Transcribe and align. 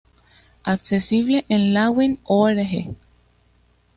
Accesible 0.65 1.45
en 1.47 1.75
lawin.org. 1.75 2.95